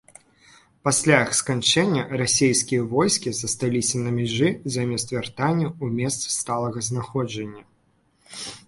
Пасля 0.87 1.17
іх 1.25 1.35
сканчэння 1.39 2.05
расійскія 2.21 2.85
войскі 2.95 3.29
засталіся 3.41 4.03
на 4.07 4.15
мяжы 4.19 4.49
замест 4.77 5.07
вяртання 5.15 5.67
ў 5.83 6.03
месцы 6.03 6.27
сталага 6.39 6.79
знаходжання. 6.91 7.63